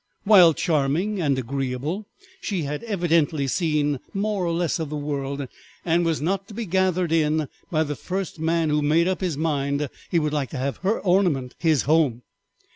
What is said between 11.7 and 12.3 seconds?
home.